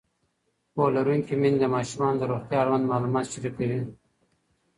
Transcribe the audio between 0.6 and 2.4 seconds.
پوهه لرونکې میندې د ماشومانو د